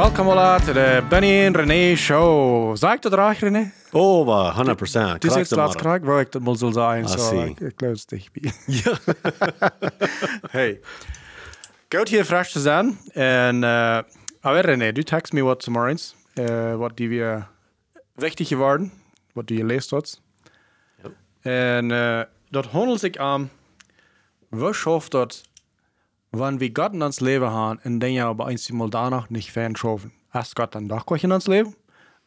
Welcome 0.00 0.30
alla 0.30 0.58
to 0.58 0.72
the 0.72 1.02
Benny 1.08 1.46
and 1.46 1.56
René 1.56 1.96
show. 1.96 2.76
Zeg 2.76 2.92
ik 2.92 3.02
dat 3.02 3.12
graag, 3.12 3.38
René? 3.38 3.72
Oh, 3.90 4.26
maar 4.26 4.54
100 4.54 4.76
procent. 4.76 5.20
Du 5.20 5.30
sagst 5.30 5.50
laatst 5.50 5.80
graag, 5.80 6.00
waar 6.00 6.20
ik 6.20 6.32
dat 6.32 6.58
soll 6.58 6.72
sein. 6.72 7.08
So, 7.08 7.18
zie. 7.18 7.54
ik, 7.58 7.72
geloof 7.76 8.04
dich. 8.04 8.28
Ja. 8.66 8.98
hey. 10.50 10.80
Goed 11.88 12.08
hier 12.08 12.24
frisch 12.24 12.52
te 12.52 12.60
zijn. 12.60 12.98
En, 13.12 13.62
uh, 13.62 13.98
aber 14.40 14.64
René, 14.64 14.92
du 14.92 15.02
text 15.02 15.32
me 15.32 15.42
wat 15.42 15.66
morgens. 15.66 16.14
Uh, 16.34 16.74
wat 16.74 16.96
die 16.96 17.08
weer 17.08 17.48
wichtig 18.14 18.48
geworden. 18.48 18.92
Wat 19.32 19.46
du 19.46 19.56
gelezen 19.56 19.96
had. 19.96 20.20
En 21.40 21.90
uh, 21.90 22.22
dat 22.50 22.66
handelt 22.66 23.00
zich 23.00 23.16
aan. 23.16 23.50
We 24.48 24.72
schafft 24.72 25.10
dat 25.10 25.42
wenn 26.32 26.60
wir 26.60 26.70
Gott 26.70 26.92
in 26.92 27.02
uns 27.02 27.20
Leben 27.20 27.50
haben, 27.50 27.80
in 27.84 28.00
den 28.00 28.14
ja 28.14 28.28
aber 28.28 28.46
einmal 28.46 28.90
danach 28.90 29.30
nicht 29.30 29.52
fern 29.52 29.76
schaffen. 29.76 30.12
Erst 30.32 30.54
Gott 30.54 30.74
dann 30.74 30.88
doch 30.88 31.06
Gott 31.06 31.24
in 31.24 31.32
uns 31.32 31.46
Leben. 31.46 31.74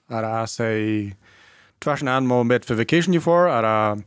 Oder 0.09 0.29
erst 0.29 0.55
sei 0.55 1.15
zwischen 1.79 2.07
einmal 2.07 2.43
mit 2.43 2.65
für 2.65 2.77
Vacation 2.77 3.13
gefahren, 3.13 3.59
oder, 3.59 3.97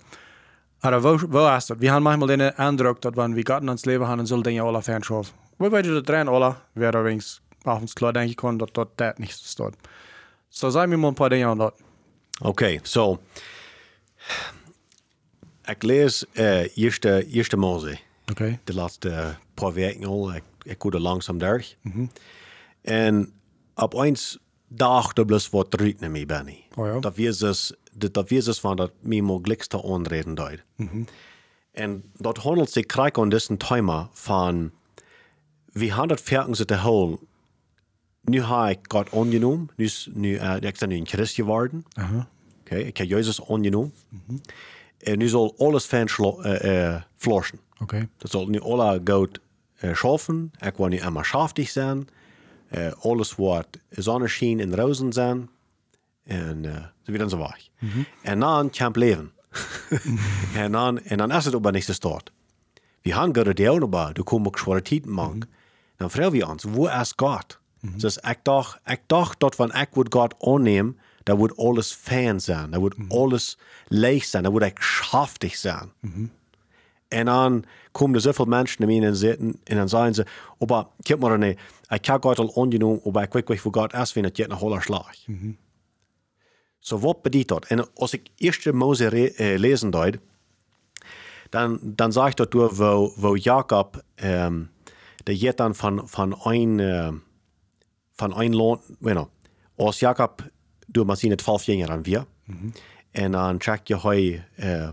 oder 0.82 1.02
wo, 1.02 1.18
wo 1.32 1.56
ist 1.56 1.70
das? 1.70 1.80
Wir 1.80 1.92
haben 1.92 2.02
manchmal 2.02 2.28
den 2.28 2.40
Eindruck, 2.42 3.00
dass 3.00 3.16
wenn 3.16 3.36
wir 3.36 3.44
Gott 3.44 3.62
in 3.62 3.68
uns 3.68 3.86
Leben 3.86 4.06
haben, 4.06 4.24
soll 4.26 4.42
den 4.42 4.54
ja 4.54 4.64
alle 4.64 4.82
fern 4.82 5.02
schaffen. 5.02 5.32
Wo 5.58 5.70
weit 5.72 5.86
das 5.86 6.02
drin, 6.02 6.28
alle, 6.28 6.56
wer 6.74 6.92
wenigstens 7.04 7.42
auf 7.64 7.80
uns 7.80 7.94
klar 7.94 8.12
denken 8.12 8.36
kann, 8.36 8.58
dass 8.58 8.72
dort 8.72 8.92
das 8.96 9.18
nicht 9.18 9.34
so 9.34 9.44
steht. 9.46 9.78
So 10.50 10.70
sagen 10.70 10.90
wir 10.90 10.98
mal 10.98 11.08
ein 11.08 11.14
paar 11.14 11.30
Dinge 11.30 11.48
an 11.48 11.58
dort. 11.58 11.74
Okay, 12.40 12.80
so. 12.84 13.18
Ik 15.66 15.82
lees 15.82 16.26
uh, 16.38 16.66
eerste, 16.76 17.26
eerste 17.28 17.56
Mose. 17.56 17.98
Okay. 18.30 18.58
De 18.64 18.74
laatste 18.74 19.36
paar 19.60 19.72
weken 19.72 20.04
al. 20.04 20.34
Ik, 20.34 20.42
ik 20.62 20.78
kom 20.78 20.92
er 20.92 21.00
langzaam 21.00 21.38
door. 21.38 21.64
En 22.80 23.32
op 23.74 23.94
eens 23.94 24.38
dag 24.68 25.16
er 25.16 25.24
bloos 25.24 25.48
wat 25.50 25.74
ruit 25.74 26.00
naar 26.00 26.10
mij 26.10 26.26
ben. 26.26 26.48
Oh 26.74 26.86
ja. 26.86 26.98
Dat 27.00 27.16
wees 27.16 27.38
dus, 27.38 27.72
dat, 27.92 28.14
dat 28.14 28.28
wees 28.28 28.44
dus 28.44 28.60
van 28.60 28.76
dat 28.76 28.92
mij 29.00 29.20
mogelijkste 29.20 29.82
aanreden 29.84 30.34
duid. 30.34 30.64
En 31.72 32.04
dat 32.16 32.36
handelt 32.36 32.70
zich 32.70 32.86
krijg 32.86 33.12
aan 33.12 33.28
deze 33.28 33.56
thema 33.56 34.08
van, 34.12 34.70
wie 35.72 35.92
haben 35.92 36.08
dat 36.08 36.20
verken 36.20 36.54
ze 36.54 36.64
te 36.64 36.76
hol. 36.78 37.18
Nu 38.20 38.42
heb 38.42 38.78
ik 38.78 38.92
God 38.92 39.12
aangenomen. 39.12 39.68
Nu, 39.76 39.84
is- 39.84 40.08
nu, 40.12 40.30
uh, 40.34 40.54
ik 40.60 40.78
ben 40.78 40.88
nu 40.88 40.96
een 40.96 41.06
christ 41.06 41.34
geworden. 41.34 41.84
Aha. 41.92 42.28
Okay, 42.60 42.80
ik 42.80 42.96
heb 42.96 43.06
Jezus 43.08 43.40
aangenomen. 43.40 43.94
En 44.98 45.18
nu 45.18 45.28
zal 45.28 45.54
alles 45.58 45.84
van 45.86 46.08
uh, 46.18 46.62
uh, 46.64 47.02
flossen. 47.16 47.58
Okay. 47.82 48.08
Dat 48.16 48.30
zal 48.30 48.46
nu 48.46 48.60
alle 48.60 49.00
goed 49.04 49.38
uh, 49.38 49.44
schaffen. 49.92 50.50
Ik 50.58 50.76
wil 50.76 50.86
nu 50.86 50.96
immer 50.96 51.24
schaftig 51.24 51.68
zijn. 51.68 52.08
Uh, 52.70 52.92
alles 52.98 53.34
wat 53.34 53.66
zonneschijn 53.90 54.60
en 54.60 54.74
rozen 54.74 55.12
zijn. 55.12 55.50
En 56.24 56.64
uh, 56.64 56.74
zo 56.74 57.12
weer 57.12 57.20
en 57.20 57.28
zo 57.28 57.38
weg. 57.38 57.68
En 58.22 58.40
dan 58.40 58.70
kan 58.70 58.88
ik 58.88 58.96
leven. 58.96 59.32
en, 60.54 60.72
dan, 60.72 61.00
en 61.00 61.16
dan 61.16 61.32
is 61.32 61.44
het 61.44 61.54
op 61.54 61.62
de 61.62 61.70
nächste 61.70 61.92
stad. 61.92 62.30
We 63.02 63.12
gaan 63.12 63.36
goed 63.36 63.56
de 63.56 63.70
aber 63.70 64.14
du 64.14 64.22
kommst 64.22 64.46
ook 64.46 64.58
zware 64.58 64.82
tijden 64.82 65.10
mang. 65.10 65.44
Dan 65.96 66.10
vragen 66.10 66.32
we 66.32 66.48
ons, 66.48 66.64
wo 66.64 66.86
is 66.86 67.12
God? 67.16 67.58
Dus 67.80 68.16
ik 68.16 68.38
dacht, 68.42 68.80
ik 68.84 69.00
dacht 69.06 69.40
dat 69.40 69.54
van 69.54 69.74
ik 69.74 69.88
would 69.92 70.14
God 70.14 70.34
aannemen, 70.38 70.98
dat 71.22 71.36
would 71.36 71.56
alles 71.56 71.92
fijn 71.92 72.40
zijn. 72.40 72.70
Dat 72.70 72.80
would 72.80 72.94
alles 73.08 73.58
leeg 73.88 74.24
zijn. 74.24 74.42
Dat 74.42 74.52
would 74.52 74.70
ik 74.70 74.82
schaftig 74.82 75.56
zijn. 75.56 75.92
En 77.08 77.24
dan 77.24 77.64
komen 77.92 78.14
er 78.14 78.20
zoveel 78.20 78.44
mensen 78.44 78.76
naar 78.78 78.98
mij 78.98 79.08
en 79.08 79.16
zitten 79.16 79.60
en 79.64 79.76
dan 79.76 79.88
zeggen 79.88 80.14
ze, 80.14 80.26
aber 80.58 80.86
kijk 81.02 81.20
maar 81.20 81.38
nee, 81.38 81.58
ik 81.88 82.04
heb 82.04 82.22
God 82.22 82.38
al 82.38 82.62
aangenomen, 82.64 83.00
aber 83.04 83.22
ik 83.22 83.32
weet 83.32 83.48
niet 83.48 83.92
is, 83.92 84.12
vind 84.12 84.24
het 84.26 84.38
een 84.38 84.52
holler 84.52 84.82
slag. 84.82 85.14
So 86.78 86.98
wat 86.98 87.22
bedoelt 87.22 87.48
dat? 87.48 87.66
En 87.66 87.94
als 87.94 88.12
ik 88.12 88.28
eerste 88.36 88.72
Mose 88.72 89.06
re, 89.06 89.32
eh, 89.32 89.58
lezen 89.58 89.90
duid, 89.90 90.18
dan, 91.48 91.78
dan 91.82 92.12
zag 92.12 92.28
ik 92.28 92.36
dat 92.36 92.50
door 92.50 92.74
wo, 92.74 93.12
wo 93.16 93.36
Jacob, 93.36 94.02
um, 94.24 94.70
de 95.16 95.36
jet 95.36 95.56
dan 95.56 95.74
van, 95.74 96.08
van 96.08 96.40
een, 96.42 96.78
uh, 96.78 97.08
van 98.12 98.40
een 98.40 98.56
land, 98.56 98.82
bueno, 98.98 99.30
als 99.76 99.98
Jacob 99.98 100.50
door 100.86 101.06
maar 101.06 101.16
zijn 101.16 101.36
12 101.36 101.64
jaar 101.64 101.90
aan 101.90 102.02
weer, 102.02 102.26
en 103.10 103.32
dan 103.32 103.60
check 103.60 103.86
je 103.86 104.00
hij, 104.00 104.48
uh, 104.56 104.88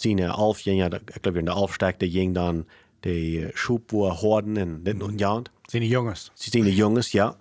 zijn 0.00 0.18
11 0.18 0.60
jaar, 0.60 0.92
ik 0.92 1.00
geloof 1.20 1.36
in 1.36 1.44
de 1.44 1.50
11 1.50 1.72
sterkte 1.72 2.10
ging 2.10 2.34
dan 2.34 2.66
de 3.00 3.50
Schubwoer 3.54 4.10
horden 4.10 4.56
en 4.56 4.82
dit 4.82 5.02
en 5.02 5.16
dat. 5.16 5.50
Zijn 5.62 5.82
die 5.82 5.90
jongens? 5.90 6.30
Zijn 6.34 6.64
de 6.64 6.74
jongens, 6.74 7.10
ja. 7.10 7.36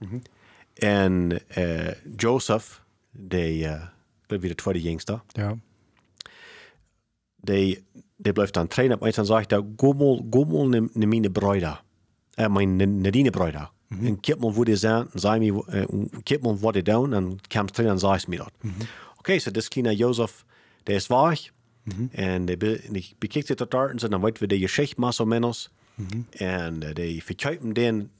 En 0.73 1.39
uh, 1.57 1.87
Joseph, 2.15 2.83
de, 3.11 3.57
uh, 3.57 3.71
ik 3.71 4.25
geloof 4.27 4.41
weer 4.41 4.49
de 4.49 4.55
tweede 4.55 4.81
jongste, 4.81 5.21
Ja. 5.27 5.57
die, 7.35 7.83
die 8.17 8.33
blijft 8.33 8.53
dan 8.53 8.67
trainen. 8.67 8.97
Op 8.97 9.03
eens 9.03 9.15
dan 9.15 9.25
zegt 9.25 9.51
hij, 9.51 9.63
go 9.77 9.93
mal, 9.93 10.27
go 10.29 10.43
mal 10.43 10.67
naar 10.67 10.87
naar 10.93 11.07
mijn 11.07 11.31
bruider. 11.31 11.81
Eh, 12.33 12.47
mijn, 12.47 12.75
naar 12.75 12.87
naar 12.87 13.11
die 13.11 13.29
bruider. 13.29 13.69
En 13.89 14.19
kijk 14.19 14.39
mal, 14.39 14.53
wo 14.53 14.63
die 14.63 14.75
zijn. 14.75 15.07
En 15.13 15.19
zeg 15.19 15.39
me, 15.39 15.63
uh, 16.41 16.53
wat 16.59 16.73
die 16.73 16.83
doen. 16.83 17.13
En 17.13 17.39
kom 17.47 17.65
trainen 17.65 17.95
en 17.95 17.99
zeg 17.99 18.27
me 18.27 18.37
dat. 18.37 18.51
Oké, 19.17 19.39
so 19.39 19.51
das 19.51 19.67
kleine 19.67 19.95
Joseph, 19.95 20.45
der 20.83 20.95
ist 20.95 21.07
weg. 21.83 22.07
En 22.11 22.47
en 22.47 22.93
die 22.93 23.15
bekijkt 23.17 23.57
dat 23.57 23.71
daar. 23.71 23.89
En 23.89 23.97
dan 23.97 24.21
weten 24.21 24.41
we 24.41 24.47
de 24.47 24.59
geschichte, 24.59 24.99
maar 24.99 25.13
zo 25.13 25.25
menos. 25.25 25.69
En 26.29 26.83
uh, 26.83 26.93
die 26.93 27.23
verkuipen 27.23 27.73
den 27.73 28.11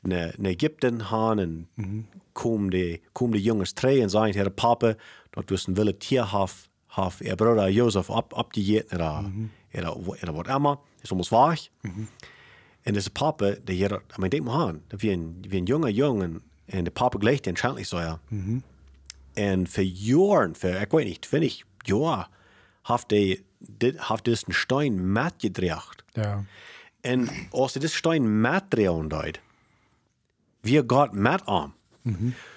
naar, 0.00 0.34
Egypten 0.42 1.04
gaan 1.04 1.38
en 1.38 1.68
komen 2.32 2.70
de, 2.70 3.00
komen 3.12 3.36
de 3.36 3.42
jongens 3.42 3.72
terug 3.72 3.98
en 3.98 4.10
zeggen 4.10 4.32
tegen 4.32 4.54
papa 4.54 4.96
dat 5.30 5.48
we 5.48 5.62
een 5.66 5.74
willen 5.74 5.98
tier 5.98 6.22
have, 6.22 6.66
have 6.86 7.24
er 7.24 7.34
broeder 7.34 7.70
Jozef 7.70 8.10
op, 8.10 8.32
opgegeten 8.32 8.98
er, 8.98 9.24
er, 9.70 10.18
er 10.20 10.32
wat 10.32 10.48
immer, 10.48 10.78
is 11.00 11.08
soms 11.08 11.28
weg. 11.28 11.68
En 12.82 12.92
deze 12.92 13.10
papa, 13.10 13.54
die 13.64 13.76
hier, 13.76 14.02
ik 14.22 14.30
denk 14.30 14.44
maar 14.44 14.54
aan, 14.54 14.82
we 14.88 15.10
een, 15.10 15.36
wie 15.48 15.58
een 15.58 15.64
jonge 15.64 15.92
jongen 15.92 16.42
en 16.64 16.84
de 16.84 16.90
papa 16.90 17.18
gleich 17.18 17.40
den 17.40 17.56
schijnlijk 17.56 17.86
zo 17.86 17.98
ja. 17.98 18.20
En 19.32 19.68
voor 19.68 19.82
jaren, 19.82 20.56
voor, 20.56 20.70
ik 20.70 20.90
weet 20.90 21.06
niet, 21.06 21.26
vind 21.26 21.42
ik, 21.42 21.64
hij 22.86 23.42
dit, 23.58 24.08
heeft 24.08 24.24
dus 24.24 24.42
een 24.46 24.54
stein 24.54 25.16
gedreigd. 25.38 26.04
Ja. 26.12 26.44
En 27.00 27.28
als 27.50 27.72
dit 27.72 27.90
stein 27.90 28.40
mat 28.40 28.64
drehen 28.68 29.08
deed, 29.08 29.40
wie 30.60 30.82
gaat 30.86 31.12
mat 31.12 31.42
aan. 31.44 31.74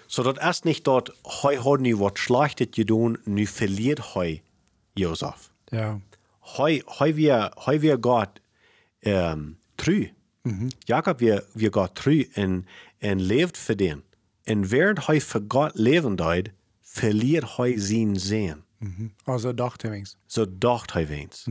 Zodat 0.06 0.38
es 0.38 0.62
niet 0.62 0.84
dat 0.84 1.16
hij 1.42 1.56
had 1.56 1.80
nu 1.80 1.96
wat 1.96 2.18
slechtes 2.18 2.68
gedaan, 2.72 3.18
nu 3.24 3.46
verliert 3.46 4.14
hij 4.14 4.42
Jozef. 4.94 5.52
Ja. 5.66 6.00
Hij, 6.40 6.84
hij 6.86 7.14
weer, 7.14 7.52
hij 7.64 7.80
weer 7.80 7.98
gaat 8.02 8.40
um, 9.00 9.60
tru. 9.76 10.14
Jacob 10.80 11.20
weer, 11.20 11.46
weer 11.54 11.74
gaat 11.74 11.96
tru 11.96 12.30
en, 12.34 12.68
en 12.98 13.22
leeft 13.22 13.58
voor 13.58 13.76
den. 13.76 14.04
En 14.44 14.68
während 14.68 15.06
hij 15.06 15.22
voor 15.22 15.44
God 15.48 15.72
leven 15.74 16.16
deed, 16.16 16.52
verliert 16.82 17.56
hij 17.56 17.80
zijn 18.80 18.94
zin. 18.98 19.14
Also 19.24 19.54
dacht 19.54 19.82
hij 19.82 19.92
eens. 19.92 20.18
Zo 20.26 20.46
dacht 20.58 20.94
hij 20.94 21.08
eens. 21.08 21.46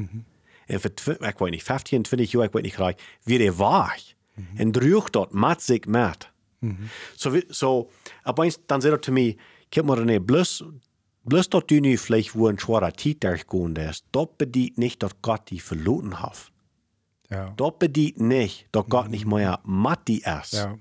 En 0.66 0.80
voor, 0.80 0.94
twi- 0.94 1.16
ik 1.26 1.38
weet 1.38 1.50
niet, 1.50 1.62
15, 1.62 2.02
20 2.02 2.30
jaar, 2.30 2.44
ik 2.44 2.52
weet 2.52 2.62
niet 2.62 2.72
graag, 2.74 2.94
weer 3.22 3.38
hij 3.38 3.52
waag. 3.52 4.02
En 4.54 4.72
droeg 4.72 5.10
dat 5.10 5.32
met 5.32 5.62
zich 5.62 5.84
met. 5.84 6.30
Zo, 7.16 7.30
we- 7.30 7.46
zo, 7.50 7.90
opeens, 8.22 8.58
dan 8.66 8.80
zei 8.80 8.92
hij 8.92 9.02
te 9.02 9.10
mij, 9.10 9.36
kijk 9.68 9.86
maar 9.86 10.04
nee, 10.04 10.22
blus, 10.22 10.62
blus 11.22 11.48
dat 11.48 11.70
u 11.70 11.80
nu 11.80 11.98
vielleicht 11.98 12.32
wo 12.32 12.48
een 12.48 12.58
zware 12.58 12.90
tijd 12.92 13.20
durchgegaan 13.20 13.74
is, 13.76 14.02
dat 14.10 14.36
bedoelt 14.36 14.76
niet 14.76 14.98
dat 14.98 15.14
God 15.20 15.40
die 15.48 15.62
verloren 15.62 16.16
heeft. 16.16 16.50
Ja. 17.22 17.52
Dat 17.56 17.78
bedoelt 17.78 18.16
niet 18.18 18.66
dat 18.70 18.84
God 18.88 19.08
niet 19.08 19.26
meer 19.26 19.56
met 19.64 19.98
die 20.04 20.22
is. 20.24 20.50
Ja. 20.50 20.76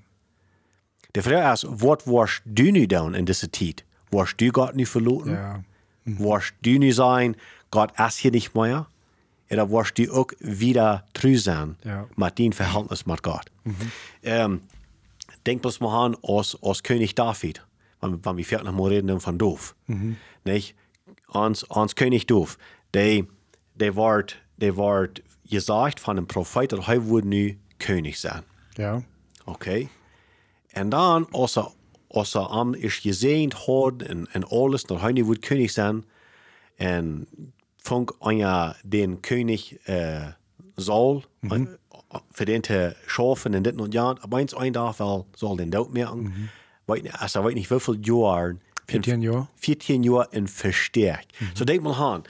De 1.10 1.22
vraag 1.22 1.52
is, 1.52 1.62
wat 1.68 2.04
was 2.04 2.40
du 2.44 2.70
nu 2.70 2.86
dan 2.86 3.14
in 3.14 3.24
deze 3.24 3.50
tijd? 3.50 3.84
Was 4.08 4.36
du 4.36 4.48
God 4.52 4.74
nu 4.74 4.86
verloren? 4.86 5.32
Ja. 5.32 5.62
Warst 6.18 6.54
du 6.62 6.78
nu 6.78 6.92
sein, 6.92 7.36
Gott 7.70 7.92
ist 7.98 8.18
hier 8.18 8.30
nicht 8.30 8.54
mehr? 8.54 8.86
Oder 9.50 9.70
warst 9.70 9.98
du 9.98 10.12
auch 10.12 10.28
wieder 10.40 11.04
treu 11.14 11.36
sein 11.36 11.76
Ja. 11.84 12.06
mit 12.16 12.38
deinem 12.38 12.52
Verhältnis 12.52 13.06
mit 13.06 13.22
Gott? 13.22 13.50
Ähm, 14.22 14.60
denk 15.46 15.62
bloß 15.62 15.80
mal 15.80 16.06
an, 16.06 16.16
als, 16.22 16.56
als 16.62 16.82
König 16.82 17.14
David, 17.14 17.64
wenn, 18.00 18.24
wenn 18.24 18.36
wir 18.36 18.44
vielleicht 18.44 18.64
noch 18.64 18.72
mal 18.72 18.88
reden 18.88 19.20
von 19.20 19.38
Doof. 19.38 19.74
Nicht? 20.44 20.74
Ans, 21.32 21.64
ans 21.70 21.94
König 21.94 22.26
Doof, 22.26 22.58
der, 22.94 23.24
der 23.74 23.96
ward, 23.96 24.36
der 24.58 24.76
ward 24.76 25.22
gesagt 25.50 26.00
von 26.00 26.16
einem 26.18 26.26
Prophet, 26.26 26.72
dass 26.72 26.88
er 26.88 27.06
würde 27.06 27.28
nu 27.28 27.54
König 27.78 28.18
sein. 28.20 28.42
Ja. 28.76 29.02
Okay. 29.46 29.88
En 30.72 30.90
dan, 30.90 31.26
als 31.32 31.56
er, 31.56 31.72
als 32.08 32.34
er 32.34 32.40
am 32.40 32.74
is 32.74 32.96
gezien 32.96 33.52
had 33.66 34.02
en, 34.02 34.28
en 34.32 34.48
alles, 34.48 34.84
niet 35.12 35.26
wil 35.26 35.36
koning 35.48 35.70
zijn. 35.70 36.04
En 36.76 37.28
vond 37.76 38.12
aan 38.18 38.74
den 38.84 39.20
koning 39.20 39.78
uh, 39.86 40.26
zal, 40.74 41.24
voor 42.30 42.46
den 42.46 42.60
te 42.60 42.96
schaffen 43.06 43.54
en 43.54 43.62
dit 43.62 43.80
en 43.80 43.90
dat. 43.90 44.24
Opeens 44.24 44.56
een 44.56 44.72
dag 44.72 44.96
wel 44.96 45.26
zal 45.34 45.56
den 45.56 45.70
dood 45.70 45.92
merken. 45.92 46.32
weet 46.84 47.02
niet, 47.02 47.12
also 47.12 47.42
weet 47.42 47.54
niet 47.54 47.68
hoeveel 47.68 47.96
jaar. 48.00 48.56
14 48.86 49.20
Jahre. 49.20 49.46
14 49.54 50.02
jaar 50.02 50.26
en 50.30 50.48
versterkt. 50.48 51.36
Zo 51.54 51.64
denk 51.64 51.80
mal 51.80 51.94
aan. 51.94 52.22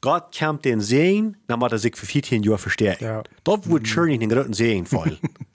Gott 0.00 0.38
komt 0.38 0.64
den 0.64 0.80
Sehen, 0.80 1.36
dann 1.46 1.60
hat 1.60 1.72
er 1.72 1.78
sich 1.78 1.96
für 1.96 2.06
14 2.06 2.42
Jahre 2.42 2.58
verstärkt. 2.58 3.00
Ja. 3.00 3.22
Das 3.42 3.68
wird 3.68 3.88
schon 3.88 4.06
nicht 4.06 4.20
den 4.20 4.28
großen 4.28 4.52
Sehen 4.52 4.86
fallen. 4.86 5.18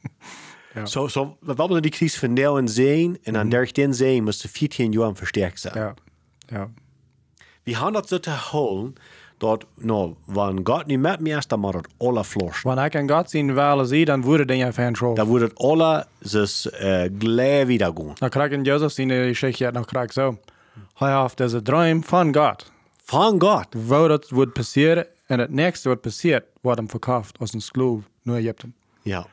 Ja. 0.74 0.86
So, 0.86 1.08
so, 1.08 1.38
we 1.40 1.54
hebben 1.56 1.82
die 1.82 1.92
crisis 1.92 2.20
van 2.20 2.34
nou 2.34 2.58
en 2.58 2.68
Sehen, 2.68 3.18
en 3.24 3.34
dan 3.34 3.50
durch 3.50 3.74
den 3.74 3.94
Sehen 3.94 4.24
musste 4.24 4.48
14 4.48 4.92
Jahre 4.92 5.16
verstärkt 5.16 5.60
sein. 5.60 5.74
Ja. 5.76 5.94
Ja. 6.50 6.70
Wir 7.64 7.80
haben 7.80 7.94
das 7.94 8.10
so 8.10 8.18
zu 8.20 8.52
holen, 8.52 8.96
dat, 9.42 9.66
nou, 9.78 10.16
wenn 10.28 10.64
Gott 10.64 10.88
nicht 10.88 11.00
mit 11.00 11.20
mir 11.22 11.40
ist, 11.40 11.52
dann 11.52 11.62
macht 11.62 11.76
das 11.76 11.84
alle 12.00 12.24
Flosch. 12.24 12.66
Wenn 12.66 12.78
ich 12.86 12.96
an 12.96 13.08
Gott 13.08 13.30
sehen 13.30 13.56
will, 13.56 13.86
sie, 13.86 14.06
dann 14.06 14.24
würde 14.24 14.46
den 14.46 14.60
ja 14.60 14.72
fan 14.72 14.96
schon. 14.96 15.16
Da 15.16 15.28
würde 15.28 15.50
das 15.50 15.58
alle 15.60 16.06
sich 16.22 16.72
äh, 16.80 17.10
gleich 17.10 17.68
wieder 17.68 17.92
gehen. 17.92 18.16
Dan 18.20 18.30
krijg 18.30 18.52
ik 18.52 18.66
Jozef 18.66 18.92
zien 18.92 19.10
die 19.10 19.28
Geschichte, 19.28 19.72
dan 19.72 19.86
krijg 19.86 20.06
ik 20.06 20.12
zo. 20.12 20.38
Hij 20.96 21.22
heeft 21.22 21.38
deze 21.38 21.62
droom 21.62 22.04
van 22.04 22.36
God. 22.36 22.72
Von 23.04 23.42
Gott. 23.42 23.68
Wo 23.88 24.08
dat 24.08 24.30
wordt 24.30 24.54
passeren 24.54 25.08
en 25.26 25.40
het 25.40 25.50
nächste 25.50 25.90
wat 25.90 26.02
passiert, 26.02 26.46
wordt 26.62 26.78
hem 26.78 26.90
verkauft 26.90 27.40
als 27.40 27.54
een 27.54 27.62
slaaf 27.62 28.00
naar 28.24 28.38
Egypte. 28.38 28.68
Ja. 29.02 29.26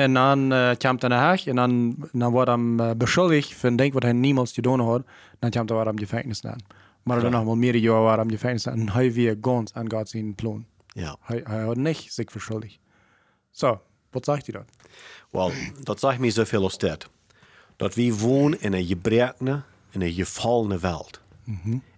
En 0.00 0.14
dan 0.14 0.52
uh, 0.52 0.70
komt 0.78 1.00
hij 1.00 1.10
naar 1.10 1.20
huis 1.20 1.46
en 1.46 1.56
dan, 1.56 1.96
dan 2.12 2.32
wordt 2.32 2.50
hem 2.50 2.80
uh, 2.80 2.90
beschuldigd 2.96 3.54
van 3.54 3.76
denk 3.76 3.92
wat 3.92 4.02
hij 4.02 4.12
niemals 4.12 4.52
gedaan 4.52 4.80
had. 4.80 5.02
Dan 5.38 5.50
komt 5.50 5.68
hij 5.68 5.78
weer 5.78 5.86
hem 5.86 5.98
gevangenis 5.98 6.44
aan. 6.44 6.58
Maar 7.02 7.20
dan 7.20 7.30
nog 7.30 7.44
wel 7.44 7.56
meer 7.56 7.76
jaren 7.76 8.02
waar 8.02 8.18
hem 8.18 8.30
gevangenis 8.30 8.66
aan. 8.68 8.80
En 8.80 8.90
hij 8.90 9.12
weer 9.12 9.36
ganz 9.40 9.72
aan 9.72 9.90
God 9.90 10.08
zijn 10.08 10.34
plan. 10.34 10.66
Ja. 10.86 11.16
Hij, 11.20 11.40
hij 11.44 11.62
had 11.62 11.76
niet 11.76 12.06
zich 12.08 12.30
verschuldigd. 12.30 12.78
Zo, 13.50 13.80
wat 14.10 14.24
zegt 14.24 14.46
hij 14.46 14.54
dan? 14.54 14.64
Wel, 15.30 15.52
dat 15.82 16.00
zegt 16.00 16.18
mij 16.18 16.30
zoveel 16.30 16.62
als 16.62 16.78
dit. 16.78 17.08
Dat 17.76 17.94
we 17.94 18.18
wonen 18.18 18.60
in 18.60 18.72
een 18.72 18.86
gebrekene, 18.86 19.62
in 19.90 20.00
een 20.02 20.12
gefallene 20.12 20.78
wereld. 20.78 21.20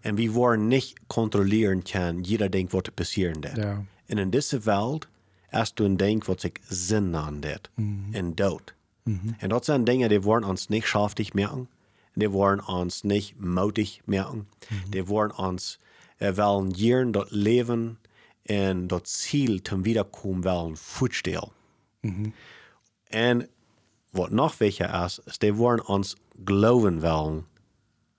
En 0.00 0.14
we 0.14 0.30
worden 0.30 0.68
niet 0.68 0.92
controleren 1.06 1.82
kan, 1.82 2.20
jeder 2.20 2.50
denkt 2.50 2.72
wat 2.72 2.86
er 2.86 2.92
passeren 2.92 3.40
dat. 3.40 3.56
Ja. 3.56 3.82
En 4.06 4.18
in 4.18 4.30
deze 4.30 4.58
wereld, 4.58 5.06
als 5.52 5.74
du 5.74 5.96
denkt 5.96 6.26
wat 6.26 6.40
zich 6.40 6.52
zin 6.68 7.16
aan 7.16 7.40
dat. 7.40 7.70
En 8.10 8.34
dood. 8.34 8.74
En 9.38 9.48
dat 9.48 9.64
zijn 9.64 9.84
dingen 9.84 10.08
die 10.08 10.20
worden 10.20 10.48
ons 10.48 10.68
niet 10.68 10.84
schaftig 10.84 11.32
merken. 11.32 11.68
Die 12.14 12.28
worden 12.28 12.66
ons 12.66 13.02
niet 13.02 13.32
moedig 13.36 14.00
merken. 14.04 14.48
Die 14.88 15.04
worden 15.04 15.38
ons 15.38 15.78
uh, 16.18 16.30
wel 16.30 16.66
jaren 16.66 17.10
dat 17.10 17.30
leven 17.30 17.98
en 18.42 18.86
dat 18.86 19.08
ziel 19.08 19.62
ten 19.62 19.82
wiederkomen 19.82 20.42
wel 20.42 20.70
voetstellen. 20.74 21.48
En 23.04 23.48
wat 24.10 24.30
nog 24.30 24.58
wichtiger 24.58 25.04
is, 25.04 25.20
is 25.24 25.38
die 25.38 25.52
worden 25.52 25.86
ons 25.86 26.16
geloven 26.44 27.00
wel 27.00 27.44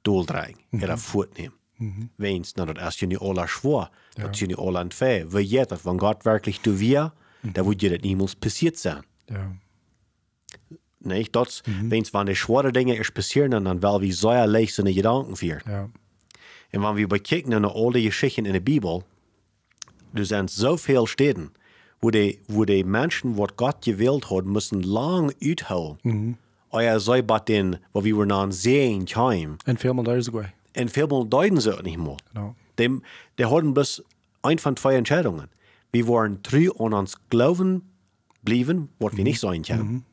doeldreigen. 0.01 0.61
Mm 0.69 0.79
-hmm. 0.79 0.97
voortnemen. 0.97 1.53
Mm 1.77 2.11
Weens, 2.15 2.53
nou, 2.53 2.73
dat 2.73 2.87
is 2.87 2.99
je 2.99 3.05
niet 3.05 3.17
alle 3.17 3.47
schwor. 3.47 3.89
Dat 4.13 4.29
is 4.29 4.39
je 4.39 4.45
niet 4.45 4.55
alle 4.55 4.77
aan 4.77 4.87
twee. 4.87 5.25
We 5.25 5.29
weten 5.29 5.67
dat, 5.67 5.81
van 5.81 5.99
God 5.99 6.23
werkelijk 6.23 6.63
du 6.63 6.77
wir, 6.77 7.11
dan 7.51 7.63
moet 7.63 7.81
je 7.81 7.89
dat 7.89 8.01
niemals 8.01 8.33
passiert 8.33 8.79
zijn. 8.79 9.03
Ja. 9.25 9.51
Nee, 10.97 11.27
dat 11.31 11.47
is, 11.47 11.61
weens, 11.89 12.09
wanneer 12.09 12.33
de 12.33 12.39
schwere 12.39 12.71
dingen 12.71 12.97
is 12.97 13.09
passieren, 13.09 13.63
dan 13.63 13.79
wel 13.79 13.99
wie 13.99 14.13
zeer 14.13 14.47
leeg 14.47 14.69
zijn 14.69 14.93
gedanken 14.93 15.37
vier. 15.37 15.61
Ja. 15.65 15.89
En 16.69 16.81
wanneer 16.81 17.01
we 17.01 17.07
bekijken 17.07 17.61
naar 17.61 17.71
al 17.71 17.91
die 17.91 18.05
geschichten 18.05 18.45
in 18.45 18.51
de 18.51 18.61
Bijbel, 18.61 19.03
er 20.13 20.25
zijn 20.25 20.49
zoveel 20.49 21.05
steden, 21.05 21.53
wo 21.99 22.09
die, 22.09 22.39
wo 22.45 22.63
die 22.63 22.85
Menschen, 22.85 23.35
wat 23.35 23.51
Gott 23.55 23.75
gewählt 23.79 24.25
hat, 24.29 24.45
müssen 24.45 24.83
lang 24.85 25.33
uithouden. 25.39 25.97
Mm 26.01 26.37
Euer 26.73 26.99
sei 26.99 27.21
bei 27.21 27.39
den, 27.39 27.77
wo 27.91 28.03
wir 28.03 28.25
noch 28.25 28.51
sehen 28.51 29.05
können. 29.05 29.57
En 29.65 29.77
veel 29.77 29.93
meer 29.93 30.03
daar 30.03 30.17
is 30.17 30.31
ook 30.31 30.43
En 30.71 30.89
veel 30.89 31.29
deuten 31.29 31.55
het 31.55 31.83
niet 31.83 31.97
meer. 31.97 32.19
Genau. 32.33 32.55
Die, 32.75 33.01
die 33.35 33.45
hadden 33.45 33.73
bloß 33.73 34.01
ein 34.41 34.59
von 34.59 34.75
zwei 34.77 34.95
Entscheidungen. 34.95 35.49
Wir 35.93 36.07
wollen 36.07 36.43
treu 36.43 36.69
an 36.79 36.93
uns 36.93 37.17
glauben 37.29 37.89
bleiben, 38.41 38.89
was 38.99 39.15
wir 39.15 39.23
nicht 39.23 39.39
sein 39.39 39.61
können. 39.63 40.05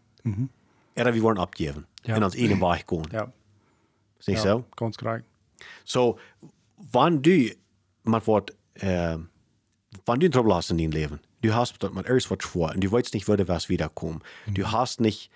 Oder 0.95 1.15
wir 1.15 1.23
wollen 1.23 1.39
abgeben 1.39 1.87
Ja. 2.05 2.17
und 2.17 2.23
uns 2.23 2.35
ihnen 2.37 2.61
Weg 2.61 2.87
gehen. 2.87 3.09
Ja. 3.13 3.33
Ist 4.19 4.29
nicht 4.29 4.45
ja. 4.45 4.59
so? 4.59 4.65
Ganz 4.77 4.97
korrekt. 4.99 5.25
So, 5.85 6.19
wann 6.93 7.23
du 7.23 7.51
mit 8.05 8.27
wat, 8.27 8.55
äh, 8.75 9.17
wann 10.07 10.21
du 10.21 10.27
in 10.27 10.33
Trouble 10.33 10.55
hast 10.55 10.71
in 10.71 10.79
deinem 10.79 10.93
Leben, 10.93 11.21
du 11.43 11.55
hast 11.55 11.83
mit 11.95 12.07
erst 12.07 12.31
was 12.31 12.39
vor 12.45 12.73
und 12.75 12.85
du 12.85 12.93
weißt 12.93 13.15
nicht, 13.15 13.29
würde 13.29 13.49
was 13.49 13.69
wiederkommen. 13.69 14.21
Du 14.49 14.71
hast 14.71 15.01
nicht, 15.01 15.31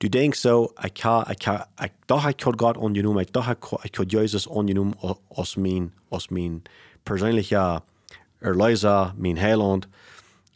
du 0.00 0.08
denkst 0.10 0.40
so, 0.40 0.74
ich 0.84 0.94
kann, 0.94 1.26
ich 1.30 1.38
kann, 1.38 1.64
ich, 1.82 1.92
doch 2.06 2.28
ich 2.28 2.36
kann 2.36 2.56
Gott 2.56 2.76
angenommen, 2.78 3.20
ich 3.20 3.32
doch 3.32 3.48
ich 3.82 3.92
kann 3.92 4.08
Jesus 4.08 4.48
angenommen 4.48 4.94
als 5.30 5.56
mein, 5.56 5.92
als 6.10 6.30
mein 6.30 6.62
persönlicher 7.04 7.82
Erlöser, 8.40 9.14
mein 9.18 9.40
Heiland. 9.40 9.88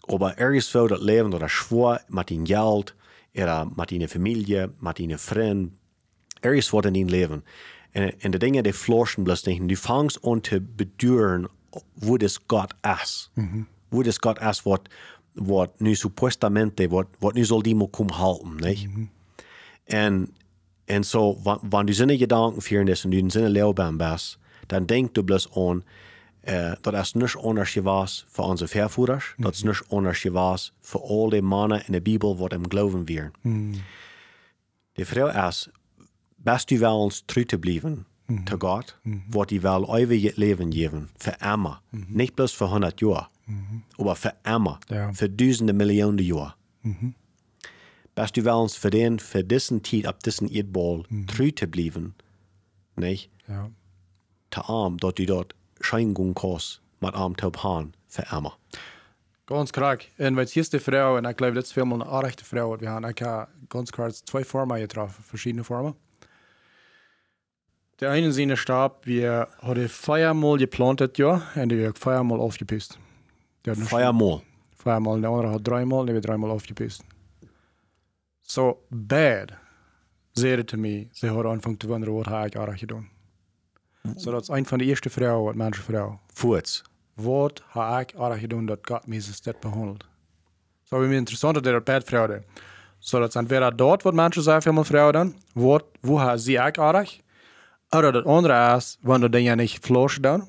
Aber 0.08 0.38
irgendwo 0.38 0.88
das 0.88 1.00
Leben 1.00 1.34
oder 1.34 1.48
schwor 1.48 2.00
mit 2.08 2.28
Geld, 2.28 2.94
oder 3.34 3.64
mit 3.64 4.10
Familie, 4.10 4.72
mit 4.80 4.98
deinen 4.98 5.18
Freunden, 5.18 5.78
ergens 6.42 6.72
wat 6.72 6.86
in 6.86 7.08
Leben. 7.08 7.42
En, 7.92 8.20
en 8.20 8.30
de 8.30 8.38
dingen 8.38 8.62
die 8.62 8.72
flossen 8.72 9.24
bloß 9.24 9.46
nicht. 9.46 9.68
Du 9.68 9.76
fängst 9.76 10.24
an 10.24 10.42
zu 10.42 10.60
bedüren, 10.60 11.48
wo 11.96 12.16
das 12.16 12.46
Gott 12.46 12.74
ist. 13.02 13.30
Wo 13.90 14.02
das 14.02 14.20
Gott 14.20 14.38
ist, 14.38 14.64
wat, 14.64 14.88
wat 15.34 15.80
nu 15.80 15.94
supostamente, 15.94 16.90
wat, 16.90 17.08
wat 17.20 17.34
nu 17.34 17.44
soll 17.44 17.62
die 17.62 17.74
mal 17.74 17.88
kommen 17.88 18.16
halten, 18.16 18.56
nicht? 18.56 18.88
En, 19.86 20.32
en 20.86 21.02
so, 21.02 21.40
wann 21.42 21.86
du 21.86 21.92
seine 21.92 22.16
Gedanken 22.16 22.60
führen 22.60 22.86
ist 22.86 23.04
und 23.04 23.10
du 23.10 23.18
in 23.18 23.30
seine 23.30 23.48
Leben 23.48 23.98
bist, 23.98 24.38
dann 24.68 24.86
denk 24.86 25.14
du 25.14 25.24
bloß 25.24 25.50
an, 25.56 25.82
äh, 26.42 26.76
das 26.82 27.08
ist 27.08 27.16
nicht 27.16 27.37
anders 27.37 27.72
gewesen 27.75 28.25
für 28.31 28.42
unsere 28.42 28.69
Verführer, 28.69 29.20
das 29.38 29.56
ist 29.56 29.64
nicht 29.64 29.84
anders 29.92 30.22
gewesen 30.22 30.72
für 30.81 31.00
all 31.02 31.31
die 31.31 31.42
Männer 31.42 31.87
in 31.87 31.92
der 31.92 32.00
Bibel, 32.00 32.37
die 32.37 32.54
im 32.54 32.69
Glauben 32.69 33.08
wären. 33.08 33.32
Die 34.96 35.04
Frau 35.04 35.28
ist, 35.48 35.70
best 36.38 36.70
du 36.70 36.81
wel 36.81 36.96
ons 37.00 37.25
treu 37.26 37.44
te 37.44 37.58
blijven 37.58 38.06
te 38.44 38.56
God, 38.58 38.96
wat 39.31 39.48
die 39.48 39.60
wel 39.60 39.96
eeuwig 39.98 40.37
leven 40.37 40.72
geven, 40.72 41.08
voor 41.19 41.37
immer. 41.40 41.81
Niet 41.90 42.34
bloß 42.34 42.54
voor 42.56 42.69
100 42.69 43.00
jaar, 43.00 43.28
aber 43.98 44.14
für 44.16 44.32
immer, 44.44 44.78
Ja. 44.88 45.12
für 45.12 45.28
duizenden 45.28 45.76
miljoenen 45.76 46.25
jaar. 46.25 46.56
Best 48.14 48.35
du 48.35 48.42
wel 48.42 48.61
ons 48.61 48.78
voor 48.78 48.90
den, 48.90 49.20
voor 49.20 49.47
diesen 49.47 49.80
tijd 49.80 50.06
op 50.06 50.23
diesen 50.23 50.49
Erdball 50.50 51.04
treu 51.26 51.50
te 51.52 51.66
blijven, 51.66 52.14
nicht? 52.94 53.28
Ja. 53.47 53.70
Te 54.49 54.61
arm, 54.61 54.97
dat 54.97 55.16
du 55.16 55.25
dort 55.25 55.54
scheingung 55.90 56.32
kost, 56.35 56.80
met 56.99 57.14
arm 57.14 57.35
te 57.35 57.47
ophaan, 57.47 57.92
voor 58.06 58.25
immer. 58.37 58.56
Ganz 59.44 59.70
korrekt. 59.70 60.09
En 60.16 60.35
wat 60.35 60.50
hier 60.50 60.62
is 60.62 60.68
de 60.68 60.80
vrouw, 60.80 61.16
en 61.16 61.25
ik 61.25 61.37
geloof 61.37 61.54
dit 61.54 61.64
is 61.64 61.73
veel 61.73 61.85
meer 61.85 62.00
een 62.00 62.04
aardige 62.04 62.44
vrouw 62.44 62.68
wat 62.68 62.80
we 62.80 62.87
hebben. 62.87 63.11
Ik 63.11 63.18
heb 63.18 63.49
ganz 63.68 63.90
korrekt 63.90 64.26
twee 64.26 64.44
vormen 64.44 64.78
getroffen, 64.78 65.23
verschillende 65.25 65.64
vormen. 65.64 65.94
Der 67.97 68.11
eine 68.11 68.32
seine 68.32 68.56
Stab, 68.56 69.04
wir 69.04 69.49
hatte 69.59 69.88
viermal 69.88 70.56
geplantet, 70.56 71.16
ja, 71.16 71.42
und 71.54 72.40
aufgepist. 72.40 72.99
Der 73.64 73.73
hat 73.73 73.80
noch 73.80 73.88
Viermal. 73.88 74.40
viermal, 74.76 75.20
der 75.20 75.30
andere 75.30 75.52
hat 75.52 75.66
dreimal, 75.66 76.06
der 76.06 76.14
wird 76.14 76.25
dreimal 76.25 76.50
aufgepist. 76.50 77.04
So 78.42 78.85
bad, 78.90 79.52
zei 80.35 80.62
zu 80.62 80.76
mir, 80.76 81.09
sie 81.12 81.28
hat 81.28 81.44
angefangen 81.44 81.78
zu 81.78 81.88
wundern, 81.88 82.14
was 82.14 82.26
habe 82.26 82.49
ich 82.49 82.56
eigentlich 82.56 82.80
getan. 82.80 83.11
So, 84.16 84.33
das 84.33 84.42
ist 84.42 84.50
eine 84.50 84.64
von 84.64 84.78
der 84.78 84.88
ersten 84.88 85.11
Frauen, 85.11 85.47
wat 85.47 85.57
manche 85.57 85.83
Frau. 85.83 86.19
Voets. 86.35 86.83
Wat 87.14 87.62
har 87.66 88.00
ik 88.00 88.11
eigenlijk 88.11 88.40
gedaan 88.40 88.66
dat 88.66 88.78
God 88.83 89.07
mij 89.07 89.21
zo 89.21 89.33
sterk 89.33 89.61
behandelt? 89.61 90.04
Zo, 90.83 90.99
wie 91.00 91.16
interessant 91.16 91.54
dat 91.54 91.66
er 91.66 91.83
bad 91.83 92.04
vrouw 92.04 92.28
is. 92.28 92.42
So, 92.99 93.19
dat 93.19 93.28
is 93.28 93.35
entweder 93.35 93.76
dort, 93.76 94.02
wat 94.02 94.14
mensen 94.14 94.42
zeggen, 94.42 94.75
veel 94.75 94.85
vrouw 94.85 95.11
dan, 95.11 95.35
wat, 95.52 95.85
wo 96.00 96.19
har 96.19 96.38
sie 96.38 96.66
ik 96.66 96.78
aardig? 96.78 97.21
Oder 97.90 98.12
dat 98.12 98.25
andere 98.25 98.76
is, 98.76 98.99
wanneer 99.00 99.30
die 99.30 99.42
ja 99.42 99.54
niet 99.54 99.78
vloos 99.80 100.16
dan, 100.16 100.49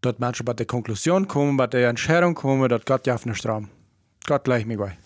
dat 0.00 0.18
mensen 0.18 0.44
bij 0.44 0.54
de 0.54 0.64
conclusie 0.64 1.26
komen, 1.26 1.56
bij 1.56 1.68
de 1.68 1.86
entscheidung 1.86 2.34
komen, 2.34 2.68
dat 2.68 2.88
God 2.88 3.04
jaf 3.04 3.24
niet 3.24 3.36
stram. 3.36 3.68
God 4.28 4.46
lijkt 4.46 4.66
mij 4.66 4.76
bij. 4.76 4.98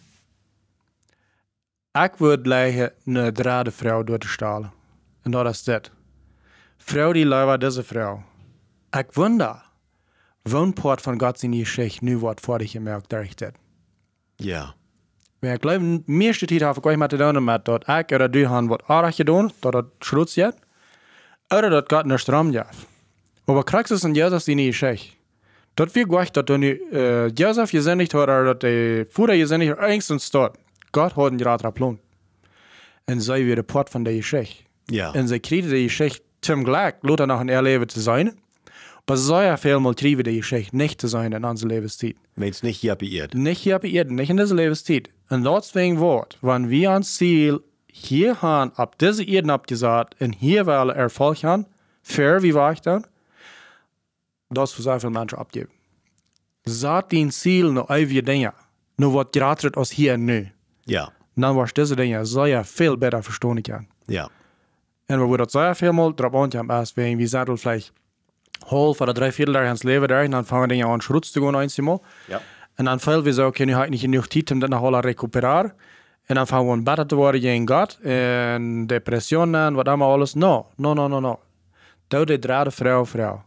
Ik 2.05 2.15
wil 2.17 2.37
leggen 2.43 2.93
een 3.05 3.33
drade 3.33 3.71
vrouw 3.71 4.05
door 4.05 4.19
te 4.19 4.29
stalen. 4.29 4.73
En 5.23 5.31
dat 5.31 5.47
is 5.47 5.65
Vrouw 6.85 7.13
die 7.13 7.27
leidt 7.27 7.61
deze 7.61 7.83
vrouw. 7.83 8.23
Ik 8.91 9.07
wonder, 9.13 9.63
woonpoort 10.43 11.01
van 11.01 11.21
God 11.21 11.39
zijn 11.39 11.55
Geschichte 11.55 12.05
nu 12.05 12.19
wordt 12.19 12.41
voor 12.41 12.59
dich 12.59 12.71
gemerkt, 12.71 13.39
dit. 13.39 13.53
Ja. 14.37 14.75
Maar 15.39 15.53
ik 15.53 15.61
geloof, 15.61 15.79
de 15.79 16.03
meeste 16.07 16.47
tijd 16.47 16.61
heb 16.61 16.77
ik 16.77 16.87
ooit 16.87 16.99
met 16.99 17.09
te 17.09 17.17
doen 17.17 17.45
met 17.45 17.65
dat 17.65 17.89
ik 17.89 18.13
oder 18.13 18.31
du 18.31 18.47
han 18.47 18.67
wat 18.67 18.83
aardig 18.87 19.17
gedaan, 19.17 19.51
dat 19.59 19.75
het 19.75 19.87
schroets 19.99 20.33
zit, 20.33 20.55
oder 21.49 21.71
dat 21.71 21.93
God 21.93 22.05
niet 22.05 22.19
stram 22.19 22.51
jaf. 22.51 22.87
Maar 23.45 23.63
Christus 23.65 24.03
en 24.03 24.15
Jezus 24.15 24.45
die 24.45 24.55
niet 24.55 24.75
Geschichte. 24.75 25.17
Dat 25.75 25.93
wir 25.93 26.07
gleich, 26.07 26.59
nu 26.59 26.83
uh, 26.93 27.29
Joseph 27.35 27.71
gesendigt 27.71 28.13
hat, 28.13 28.23
oder 28.23 28.45
dat 28.45 28.61
de 28.61 29.07
Vater 29.11 29.35
gesendigt 29.35 29.79
hat, 29.79 29.89
engstens 29.89 30.31
dort. 30.31 30.57
Gott 30.91 31.17
hat 31.17 31.27
einen 31.27 31.39
gerade 31.39 31.73
Plan. 31.73 31.99
Und 33.07 33.21
sei 33.21 33.45
wir 33.45 33.55
der 33.55 33.63
Port 33.63 33.91
von 33.91 34.05
der 34.05 34.15
Geschichte. 34.15 34.65
Ja. 34.85 35.13
En 35.15 35.29
ze 35.29 35.39
krijgen 35.39 35.71
die 35.71 35.83
geschichte 35.83 36.23
zum 36.43 36.65
Glück, 36.65 36.97
later 37.03 37.27
noch 37.27 37.41
in 37.41 37.49
ihr 37.49 37.63
Leben 37.63 37.89
zu 37.89 38.01
sein. 38.01 38.37
Aber 39.07 39.17
sehr 39.17 39.57
viel 39.57 39.81
mal 39.81 39.95
kriegen 39.95 40.23
die 40.23 40.37
Geschichte 40.37 40.77
nicht 40.77 41.01
zu 41.01 41.09
sein 41.09 41.33
in 41.33 41.45
unserer 41.45 41.71
Lebenszeit. 41.71 42.17
Wenn 42.37 42.51
es 42.51 42.63
nicht 42.63 42.81
hier 42.81 42.95
beirrt. 42.95 43.35
Nicht 43.35 43.67
in 43.67 44.37
dieser 44.37 44.55
Lebenszeit. 44.55 45.11
Und 45.29 45.45
deswegen 45.45 45.99
wird, 45.99 46.39
wenn 46.41 46.71
wir 46.71 46.93
ans 46.93 47.17
Ziel 47.17 47.61
hier 47.87 48.41
haben, 48.43 48.73
ab 48.77 48.99
diese 48.99 49.25
Erden 49.25 49.51
abgesagt, 49.51 50.21
und 50.21 50.33
hier 50.35 50.67
wollen 50.67 50.91
Erfolg 50.97 51.43
haben, 51.43 51.67
für 52.03 52.43
wie 52.43 52.55
war 52.55 52.73
ich 52.73 52.81
dann? 52.81 53.07
Das 54.51 54.73
für 54.73 54.83
sehr 54.83 55.01
viele 55.01 55.13
Menschen 55.13 55.39
abgeben. 55.39 55.71
Sagt 56.65 57.13
den 57.13 57.31
Ziel 57.31 57.73
noch 57.73 57.91
ewige 57.91 58.23
Dinge, 58.23 58.53
nur 58.97 59.15
was 59.15 59.33
gerade 59.33 59.77
aus 59.77 59.91
hier 59.91 60.15
und 60.15 60.27
nu. 60.27 60.47
Ja. 60.87 61.11
dann 61.37 61.57
was 61.57 61.75
diese 61.75 61.97
Dinge 61.97 62.25
sehr 62.25 62.65
viel 62.65 62.97
besser 62.97 63.23
verstehen 63.23 63.63
kann. 63.63 63.89
Ja. 64.09 64.29
En 65.13 65.19
we 65.19 65.25
worden 65.25 65.77
viel 65.77 65.93
mal 65.93 66.15
drauf 66.15 66.35
aan 66.35 66.71
als 66.71 66.95
wenn 66.95 67.19
wir 67.19 67.29
sagen, 67.29 67.59
vielleicht 67.59 67.93
halb 68.71 69.01
oder 69.01 69.13
drei 69.13 69.31
Viertel 69.31 69.53
der 69.53 69.69
hans 69.69 69.83
Leben 69.83 70.09
da, 70.09 70.27
dann 70.27 70.45
fangen 70.45 70.63
wir 70.63 70.69
Dinge 70.69 70.87
an, 70.87 71.03
Schritt 71.03 71.27
zu 71.27 71.41
gehen 71.41 71.55
einmal. 71.55 72.01
Ja. 72.29 72.41
En 72.77 72.85
dan 72.85 73.01
veel 73.01 73.23
we 73.23 73.33
zo, 73.33 73.47
okay, 73.47 73.89
niet 73.89 74.01
genoeg 74.01 74.27
tijd 74.27 74.51
om 74.51 74.59
dat 74.59 74.71
nog 74.71 74.83
alle 74.83 75.01
recupereren. 75.01 75.75
En 76.25 76.35
dan 76.35 76.47
fangen 76.47 76.67
we 76.67 76.73
aan 76.73 76.85
beter 76.85 77.07
te 77.07 77.15
worden 77.15 77.41
tegen 77.41 77.69
God. 77.69 77.99
En 78.03 78.87
depressionen 78.87 79.67
en 79.67 79.75
wat 79.75 79.89
allemaal 79.89 80.13
alles. 80.13 80.35
No, 80.35 80.67
no, 80.77 80.95
no, 80.95 81.09
no, 81.09 81.21
no. 81.21 81.41
Dat 82.09 82.27
de 82.27 82.39
draden 82.39 82.73
vrouw, 82.73 83.07
vrouw. 83.07 83.45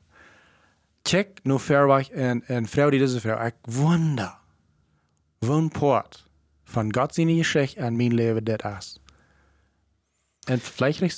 Check 1.01 1.39
nu 1.43 1.59
ver 1.59 1.87
weg 1.87 2.09
en, 2.09 2.43
en 2.47 2.67
vrouw 2.67 2.89
die 2.89 2.99
deze 2.99 3.19
vrouw. 3.19 3.45
Ik 3.45 3.55
wonder. 3.61 4.33
Woon 5.39 5.69
poort 5.69 6.25
van 6.63 6.95
God 6.95 7.13
zijn 7.13 7.37
geschichte 7.37 7.79
en 7.79 7.95
mijn 7.95 8.13
leven 8.13 8.43
dit 8.43 8.63
is. 8.79 8.99
En 10.45 10.59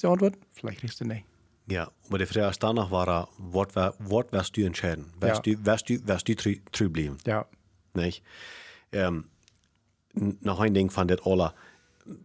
antwoord, 0.08 0.36
vielleicht 0.52 0.84
richtige 0.84 1.08
nee. 1.08 1.24
Ja, 1.70 1.92
aber 2.08 2.18
die 2.20 2.26
Frage 2.26 2.50
ist 2.50 2.64
danach 2.64 2.92
war, 2.92 3.28
was, 3.38 3.76
was 3.76 4.32
wirst 4.32 4.58
du 4.58 4.66
entscheiden? 4.66 5.06
Wirst 5.20 5.46
Ja. 5.46 5.54
du, 5.54 5.66
bleiben? 6.90 7.18
Ja, 7.26 7.46
Nicht? 7.94 8.24
Ähm, 8.94 9.26
noch 10.14 10.60
ein 10.62 10.74
Ding 10.74 10.90
von 10.90 11.08
das 11.08 11.26
alle. 11.26 11.54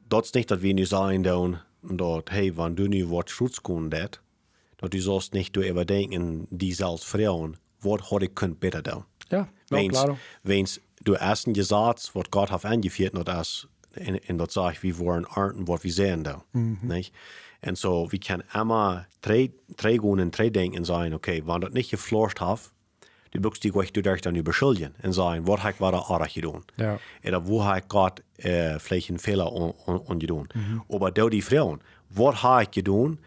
Das 0.09 0.27
ist 0.27 0.35
nicht, 0.37 0.51
dass 0.51 0.63
wir 0.63 0.75
nicht 0.75 0.91
sagen, 0.91 1.25
dann, 1.25 1.61
dort, 1.83 2.31
hey, 2.31 2.57
wenn 2.57 2.77
du 2.77 2.87
nicht 2.87 3.11
was 3.11 3.31
Schutz 3.31 3.61
dat, 3.91 4.21
dass 4.77 4.91
du 4.91 5.01
sollst 5.01 5.35
nicht 5.35 5.57
du 5.57 5.63
überdenken, 5.63 6.47
die 6.51 6.73
selbst 6.73 7.05
Frauen, 7.05 7.57
was 7.81 8.11
hätte 8.13 8.27
ich 8.27 8.35
könnt 8.37 8.61
besser 8.61 8.83
tun. 8.83 9.05
ja, 9.31 9.49
ja 9.71 9.89
claro. 9.89 10.19
wenn's 10.45 10.81
du 11.03 11.15
ersten 11.15 11.53
gesagt, 11.53 12.11
was 12.15 12.31
Gott 12.31 12.53
hat 12.53 12.65
angeführt, 12.65 13.15
und 13.15 13.27
das, 13.27 13.67
in, 13.97 14.15
in 14.17 14.39
das 14.39 14.55
sag 14.55 14.75
ich, 14.75 14.83
wir 14.83 14.99
wollen 14.99 15.27
ernten, 15.35 15.69
was 15.69 15.85
wir 15.85 15.93
sehen 15.93 16.25
da. 16.25 16.43
Nicht? 16.53 17.15
Und 17.65 17.79
so, 17.79 18.11
wir 18.11 18.19
können 18.19 18.43
immer 18.55 19.07
drei, 19.21 19.51
gehen 19.79 20.01
und 20.03 20.37
drei 20.37 20.51
denken 20.51 20.79
und 20.79 20.85
sagen, 20.85 21.15
okay, 21.15 21.43
wenn 21.47 21.61
das 21.61 21.73
nicht 21.73 21.91
geflorscht 21.91 22.41
hat, 22.41 22.73
du 23.31 23.41
bist 23.41 23.63
die 23.63 23.71
gleich, 23.71 23.93
du 23.93 24.03
darfst 24.03 24.27
dann 24.27 24.35
überschuldigen 24.37 24.95
und 25.03 25.13
sagen, 25.13 25.47
was 25.47 25.63
habe 25.63 25.73
ich 25.73 25.81
war 25.81 25.93
da 25.93 26.27
getan? 26.27 26.63
Ja. 26.77 26.99
Oder 27.25 27.47
wo 27.47 27.65
habe 27.65 27.79
ich 27.79 27.89
Gott 27.89 28.23
äh, 28.39 28.79
vielleicht 28.79 29.11
einen 29.11 29.19
Fehler 29.19 29.51
angetan? 30.09 30.49
Aber 30.89 31.11
da 31.11 31.29
die 31.29 31.43
Frauen, 31.43 31.81
was 32.11 32.43
habe 32.43 32.65
ich 32.65 32.71
getan? 32.73 33.19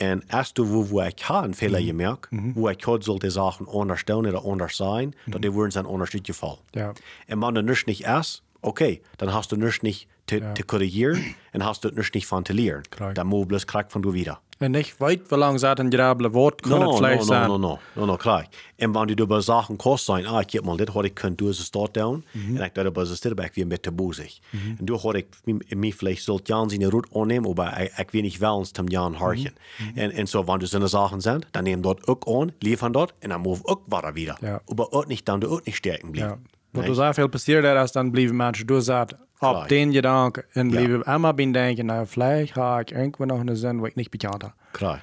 Und 0.00 0.24
erst 0.30 0.56
du, 0.56 0.70
wo, 0.70 0.90
wo 0.90 1.02
ich 1.02 1.16
einen 1.28 1.54
Fehler 1.54 1.82
gemerkt, 1.82 2.28
wo 2.30 2.68
ich 2.68 2.78
Gott 2.78 3.02
sollte 3.02 3.30
Sachen 3.30 3.68
anders 3.68 4.04
tun 4.04 4.24
oder 4.24 4.44
anders 4.44 4.76
sein, 4.76 5.16
dann 5.26 5.42
die 5.42 5.52
würden 5.52 5.72
dann 5.72 5.86
anders 5.86 6.10
gefallen. 6.10 6.58
Ja. 6.76 6.90
Und 7.28 7.42
wenn 7.42 7.54
du 7.56 7.62
nicht 7.62 7.88
nicht 7.88 8.04
erst, 8.04 8.44
okay, 8.62 9.02
dann 9.18 9.32
hast 9.32 9.52
du 9.52 9.56
nicht 9.56 9.82
nicht 9.82 10.08
zu 10.26 10.40
zu 10.54 10.64
korrigieren 10.64 11.34
und 11.52 11.64
hast 11.64 11.84
du 11.84 11.88
nicht 11.90 12.14
nicht 12.14 12.26
von 12.26 12.44
zu 12.44 12.52
lernen. 12.52 12.84
Dann 13.14 13.26
muss 13.26 13.46
bloß 13.46 13.66
kriegt 13.66 13.92
von 13.92 14.02
du 14.02 14.12
wieder. 14.12 14.40
En 14.62 14.72
nicht 14.72 15.00
weit, 15.00 15.20
wie 15.30 15.36
lang 15.36 15.58
zat 15.58 15.78
een 15.78 15.92
grabele 15.92 16.30
woord 16.30 16.60
kan 16.60 16.82
het 16.82 16.96
vielleicht 16.96 17.18
no, 17.18 17.24
zijn. 17.24 17.48
no, 17.48 17.58
no, 17.58 17.78
no, 17.94 18.04
no, 18.04 18.16
klar. 18.16 18.46
Und 18.78 18.94
wenn 18.94 19.06
du 19.06 19.14
darüber 19.16 19.40
Sachen 19.40 19.78
kannst 19.78 20.04
sein, 20.04 20.26
ah, 20.26 20.42
ich 20.46 20.54
hab 20.54 20.66
mal 20.66 20.76
das, 20.76 20.94
ich 21.02 21.14
könnte, 21.14 21.36
du 21.36 21.48
ist 21.48 21.60
es 21.60 21.70
dort 21.70 21.96
down, 21.96 22.24
und 22.34 22.60
ich 22.60 22.72
darüber 22.74 23.02
ist 23.02 23.10
es 23.10 23.20
dabei, 23.20 23.50
wie 23.54 23.64
mit 23.64 23.86
der 23.86 23.90
Busig. 23.90 24.42
Und 24.78 24.84
du 24.84 25.02
hast 25.02 25.24
ich 25.46 25.74
mich 25.74 25.94
vielleicht 25.94 26.24
sollt 26.24 26.50
Jan 26.50 26.68
seine 26.68 26.90
Route 26.90 27.08
annehmen, 27.14 27.46
aber 27.46 27.72
ich, 27.80 27.90
ich 27.98 28.12
will 28.12 28.22
nicht 28.22 28.42
wählen, 28.42 28.66
zum 28.66 28.88
Jan 28.88 29.18
horchen. 29.18 29.54
Und, 29.96 30.18
und 30.18 30.28
so, 30.28 30.46
wenn 30.46 30.60
du 30.60 30.66
so 30.66 30.76
eine 30.76 30.88
Sachen 30.88 31.22
sind, 31.22 31.46
dann 31.52 31.64
nehmen 31.64 31.82
dort 31.82 32.06
auch 32.06 32.42
an, 32.42 32.52
liefern 32.60 32.92
dort, 32.92 33.14
und 33.22 33.30
dann 33.30 33.40
move 33.40 33.62
auch 33.64 33.80
weiter 33.86 34.14
wieder. 34.14 34.36
Ja. 34.42 34.60
Aber 34.70 34.92
auch 34.92 35.06
nicht, 35.06 35.26
dann 35.26 35.40
du 35.40 35.48
auch 35.48 35.64
nicht 35.64 35.76
stärken 35.76 36.14
Ja. 36.14 36.36
Want 36.70 36.88
er 36.88 36.94
zo 36.94 37.12
veel 37.12 37.28
passiert 37.28 37.64
er 37.64 37.76
als 37.78 37.92
dan 37.92 38.10
blijven 38.10 38.36
mensen 38.36 38.66
door 38.66 38.82
zat 38.82 39.14
op 39.38 39.64
den 39.68 39.92
gedanken 39.92 40.44
en 40.52 40.64
Ja. 40.64 40.70
blijven 40.70 41.04
allemaal 41.04 41.34
bij 41.34 41.50
denken, 41.50 41.86
nou, 41.86 42.06
vielleicht 42.06 42.52
ga 42.52 42.78
ik 42.78 42.90
irgendwo 42.90 43.24
nog 43.24 43.40
een 43.46 43.56
zin 43.56 43.78
wat 43.78 43.88
ik 43.88 43.94
niet 43.94 44.10
bekend 44.10 44.42
heb. 44.42 44.54
Klar. 44.70 45.02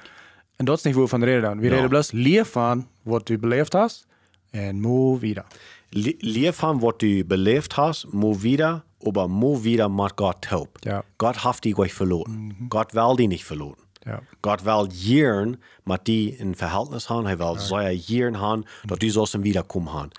En 0.56 0.64
dat 0.64 0.76
is 0.78 0.82
niet 0.82 0.94
waar 0.94 1.02
we 1.02 1.08
van 1.08 1.24
reden. 1.24 1.58
We 1.58 1.66
Ja. 1.66 1.74
reden 1.74 1.88
bloß 1.88 2.10
leer 2.12 2.44
van 2.44 2.88
wat 3.02 3.26
du 3.26 3.38
beleefd 3.38 3.72
hast 3.72 4.06
en 4.50 4.80
move 4.80 5.20
wieder. 5.20 5.44
Le- 5.90 6.14
Liefern, 6.18 6.80
was 6.80 6.92
du 6.96 7.24
belebt 7.24 7.72
hast, 7.76 8.06
muss 8.12 8.42
wieder, 8.42 8.84
aber 9.06 9.28
muss 9.28 9.62
wieder 9.62 9.88
mit 9.90 10.16
Gott 10.16 10.36
taub. 10.40 10.68
Ja. 10.80 11.02
Gott 11.16 11.36
hat 11.44 11.64
dich 11.64 11.78
euch 11.78 11.92
verloren. 11.94 12.54
Gott 12.68 12.92
will 12.92 13.16
die 13.16 13.26
nicht 13.26 13.44
verloren. 13.44 13.76
Ja. 14.06 14.22
Gott 14.42 14.64
will 14.64 14.88
Jahren 14.92 15.58
mit 15.84 16.06
die 16.06 16.30
in 16.30 16.54
Verhältnis 16.54 17.10
haben. 17.10 17.26
Er 17.26 17.38
will 17.38 17.58
so 17.58 17.78
Jahren 17.78 18.40
haben, 18.40 18.64
dass 18.86 18.98
die 18.98 19.10
sollst 19.10 19.42
wiederkommen 19.42 19.92
haben. 19.92 20.10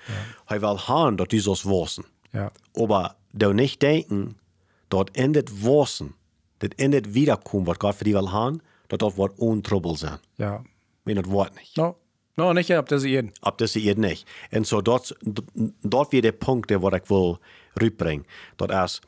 Er 0.47 0.61
will 0.61 0.77
haben, 0.77 1.17
dass 1.17 1.27
die 1.29 1.39
sollst 1.39 1.65
wissen. 1.65 2.05
Ja. 2.33 2.51
Aber 2.75 3.15
du 3.33 3.53
nicht 3.53 3.81
denken, 3.81 4.35
dort 4.89 5.15
endet 5.15 5.63
wissen, 5.63 6.13
das 6.59 6.71
endet 6.77 7.13
wiederkommen, 7.13 7.67
was 7.67 7.79
Gott 7.79 7.95
für 7.95 8.03
die 8.03 8.13
will 8.13 8.31
haben, 8.31 8.61
dass 8.89 8.99
dort 8.99 9.17
wird 9.17 9.39
untrouble 9.39 9.95
sein. 9.95 10.19
Ja. 10.37 10.63
Wenn 11.05 11.15
das 11.15 11.29
Wort 11.29 11.55
nicht. 11.55 11.77
No, 11.77 11.95
no 12.35 12.53
nicht 12.53 12.71
op 12.71 12.89
deze 12.89 13.07
jeden. 13.07 13.31
Ab 13.41 13.57
das 13.57 13.75
ihr 13.75 13.95
nicht. 13.95 14.27
Und 14.51 14.67
so 14.67 14.81
dort, 14.81 15.15
dort 15.23 16.11
wird 16.11 16.25
der 16.25 16.31
Punkt, 16.33 16.69
der 16.69 16.81
was 16.81 16.93
ich 16.93 17.09
will 17.09 17.37
rüberbringen. 17.81 18.25
Dort 18.57 18.71
ist, 18.71 19.01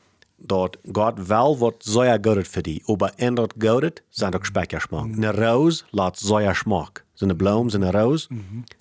dort 0.46 0.78
Gott 0.92 1.18
will, 1.18 1.60
was 1.60 1.74
sehr 1.84 2.18
gut 2.18 2.46
für 2.46 2.62
die, 2.62 2.82
aber 2.88 3.18
ändert 3.18 3.58
gut, 3.58 4.02
sind 4.10 4.36
auch 4.36 4.44
Speicherschmack. 4.44 5.04
Eine 5.04 5.34
Rose 5.36 5.84
lässt 5.92 6.20
sehr 6.20 6.54
Schmack. 6.54 7.04
So 7.14 7.26
eine 7.26 7.34
Blume, 7.34 7.70
so 7.70 7.78
eine 7.78 7.92
Rose, 7.92 8.28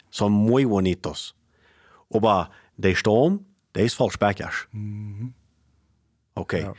so 0.09 0.29
muy 0.29 0.65
bonitos. 0.65 1.35
Aber 2.09 2.49
der 2.77 2.95
Sturm, 2.95 3.45
der 3.75 3.85
ist 3.85 3.93
voll 3.93 4.11
Speichers. 4.11 4.67
Okay. 6.35 6.69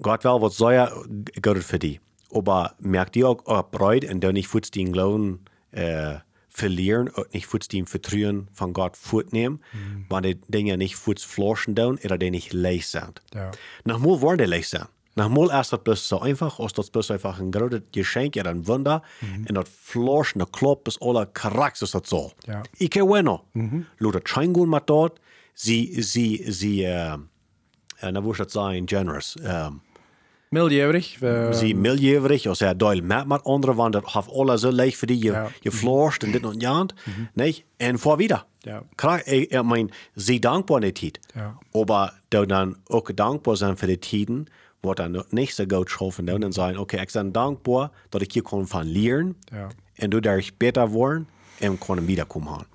Gott 0.00 0.24
will, 0.24 0.42
was 0.42 0.56
sehr 0.56 0.92
gut 1.40 1.58
für 1.58 1.78
die. 1.78 2.00
Aber 2.32 2.74
merkt 2.78 3.16
ihr 3.16 3.28
auch, 3.28 3.42
oh, 3.44 3.62
Bräut, 3.70 4.04
und 4.04 4.20
der 4.20 4.32
nicht 4.32 4.48
futz 4.48 4.70
den 4.70 4.92
Glauben, 4.92 5.44
äh, 5.70 6.16
verlieren 6.56 7.08
und 7.10 7.34
nicht 7.34 7.46
futz 7.46 7.68
den 7.68 7.86
Vertrauen 7.86 8.48
von 8.54 8.72
Gott 8.72 8.96
fortnehmen, 8.96 9.60
wenn 10.08 10.22
die 10.22 10.40
Dinge 10.48 10.78
nicht 10.78 10.96
futz 10.96 11.22
florschen 11.22 11.76
tun 11.76 11.98
oder 12.02 12.16
die 12.16 12.30
nicht 12.30 12.54
leicht 12.54 12.88
sind. 12.88 13.20
Ja. 13.34 13.50
Nachmal 13.84 14.22
wollen 14.22 14.38
die 14.38 14.44
leicht 14.44 14.70
sein. 14.70 14.86
Nachmal 15.16 15.60
ist 15.60 15.72
das 15.72 15.82
bloß 15.84 16.08
so 16.08 16.20
einfach, 16.20 16.58
als 16.58 16.72
das 16.72 16.90
bloß 16.90 17.10
einfach 17.10 17.38
ein 17.40 17.52
großes 17.52 17.82
Geschenk 17.92 18.36
oder 18.36 18.50
ein 18.50 18.66
Wunder, 18.66 19.02
und 19.20 19.54
das 19.54 19.68
florschen, 19.68 20.38
das 20.38 20.50
kloppt 20.50 20.84
bis 20.84 21.00
alle 21.02 21.26
Charakter 21.26 21.84
ist 21.84 21.94
das 21.94 22.08
so. 22.08 22.32
Ja. 22.46 22.62
Ich 22.78 22.90
kann 22.90 23.06
bueno. 23.06 23.44
Mhm. 23.52 23.84
Luder 23.98 24.22
Scheingun 24.24 24.70
mit 24.70 24.84
dort, 24.86 25.20
sie, 25.52 26.00
sie, 26.02 26.42
sie, 26.50 26.84
äh, 26.84 27.18
äh, 28.00 28.12
na, 28.12 28.24
wo 28.24 28.32
ich 28.32 28.38
das 28.38 28.52
sagen, 28.52 28.86
generous, 28.86 29.36
ähm, 29.44 29.82
Miljeurig. 30.50 31.18
Sie 31.52 31.74
miljøverig, 31.74 32.46
og 32.48 32.56
så 32.56 32.66
er 32.70 32.74
døyl 32.78 33.02
med 33.04 33.16
andre, 33.46 33.74
want 33.76 33.94
dat 33.94 34.04
har 34.14 34.26
alle 34.40 34.58
så 34.58 34.70
leicht 34.70 34.96
fordi 34.96 35.14
je, 35.14 35.32
Ja. 35.32 35.46
je 35.64 35.70
florst 35.70 36.24
en 36.24 36.32
dit 36.32 36.44
og 36.46 36.54
jant, 36.62 36.94
nee, 37.34 37.64
en 37.78 37.98
voor 37.98 38.16
wieder. 38.16 38.44
Ja. 38.64 38.82
Klar, 38.96 39.20
ik, 39.26 39.50
ik 39.50 39.62
mein, 39.64 39.90
sie 40.16 40.38
dankbaar 40.40 40.76
in 40.82 40.82
die 40.82 40.92
tijd. 40.92 41.18
Ja. 41.34 41.58
Aber 41.74 42.12
da 42.28 42.44
dann 42.46 42.76
auch 42.90 43.10
dankbar 43.14 43.56
sein 43.56 43.76
für 43.76 43.86
die 43.86 43.98
Tiden, 43.98 44.46
wo 44.82 44.94
dann 44.94 45.24
nicht 45.30 45.54
so 45.56 45.66
gut 45.66 45.90
schaffen, 45.90 46.28
und 46.30 46.40
dann 46.40 46.52
sagen, 46.52 46.78
okay, 46.78 47.02
ich 47.04 47.12
bin 47.12 47.32
dankbar, 47.32 47.90
dass 48.10 48.22
ich 48.22 48.28
hier 48.32 48.44
kann 48.44 48.66
von 48.66 48.86
lernen, 48.86 49.34
Ja. 49.52 49.68
und 50.02 50.10
du 50.10 50.20
darfst 50.20 50.58
besser 50.58 50.92
werden, 50.92 51.26
und 51.60 51.80
kann 51.80 52.06
wiederkommen 52.06 52.50
haben. 52.50 52.66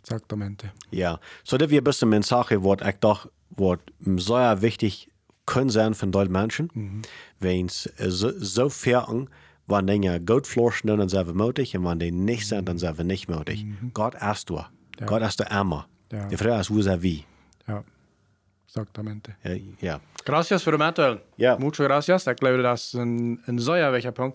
Exactamente. 0.00 0.70
Ja, 0.90 1.18
so 1.44 1.56
dat 1.58 1.70
wir 1.70 1.80
ein 1.80 1.84
bisschen 1.84 2.12
eine 2.12 2.24
Sache, 2.24 2.62
was 2.64 2.78
ich 2.88 2.96
doch, 3.00 3.28
was 3.50 3.78
sehr 4.16 4.62
wichtig 4.62 5.08
können 5.46 5.70
sein 5.70 5.94
für 5.94 6.06
die 6.06 6.28
Menschen, 6.28 6.68
Mhm. 6.74 7.02
wenn 7.40 7.66
es 7.66 7.88
so, 8.08 8.30
so 8.38 8.68
fern, 8.68 9.28
wenn 9.66 9.86
Dinge 9.86 10.20
gut 10.20 10.46
florschen, 10.46 10.88
dann 10.88 11.08
sind 11.08 11.26
wir 11.26 11.34
möglich, 11.34 11.76
und 11.76 11.84
wenn 11.84 11.98
die 11.98 12.10
nicht 12.12 12.46
sind, 12.48 12.68
dann 12.68 12.78
sind 12.78 12.96
wir 12.98 13.04
nicht 13.04 13.28
möglich. 13.28 13.64
Gott 13.94 14.14
erst 14.20 14.48
du. 14.50 14.60
Gott 15.06 15.22
erst 15.22 15.38
der 15.40 15.50
Emma. 15.50 15.86
Mhm. 16.10 16.18
Ja. 16.18 16.26
Die 16.28 16.36
Frage 16.36 16.60
ist, 16.60 16.70
wo 16.70 16.78
ist 16.78 16.86
er 16.86 17.00
wie? 17.02 17.24
Ja. 17.66 17.82
Exactamente. 18.66 19.34
Ja, 19.42 19.54
ja. 19.80 20.00
Gracias 20.24 20.62
voor 20.62 20.72
de 20.72 20.78
metal. 20.78 21.20
Ja. 21.36 21.56
Muchas 21.58 21.86
gracias. 21.86 22.26
Ik 22.26 22.38
geloof 22.38 22.62
dat 22.62 22.78
is 22.78 22.92
een, 22.92 23.40
een 23.46 23.58
zeer 23.58 23.90
wichtiger 23.90 24.12
punt. 24.12 24.34